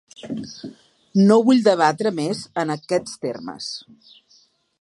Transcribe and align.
No 1.31 1.37
vull 1.49 1.61
debatre 1.69 2.13
més 2.21 2.43
en 2.63 2.77
aquests 2.79 3.17
termes. 3.27 3.73